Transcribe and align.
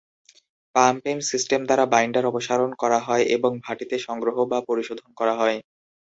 Pumping 0.75 1.15
system 1.29 1.61
দ্বারা 1.65 1.85
binder 1.93 2.23
অপসারণ 2.27 2.71
করা 2.81 2.99
হয় 3.07 3.23
এবং 3.35 3.51
ভাটিতে 3.65 3.95
সংগ্রহ 4.07 4.37
বা 4.51 4.59
পরিশোধন 4.69 5.09
করা 5.19 5.33
হয়। 5.35 5.57